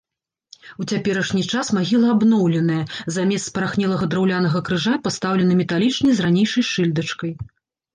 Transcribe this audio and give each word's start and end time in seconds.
У 0.83 0.87
цяперашні 0.93 1.43
час 1.51 1.69
магіла 1.79 2.07
абноўленая, 2.15 2.79
замест 3.19 3.45
спарахнелага 3.53 4.11
драўлянага 4.17 4.67
крыжа 4.67 4.99
пастаўлены 5.09 5.53
металічны 5.65 6.09
з 6.21 6.31
ранейшай 6.31 6.73
шыльдачкай. 6.77 7.41